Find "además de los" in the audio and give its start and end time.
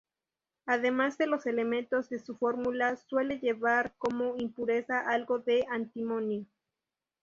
0.65-1.45